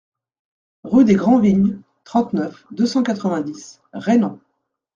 [0.83, 4.39] Rue des Grand Vignes, trente-neuf, deux cent quatre-vingt-dix Rainans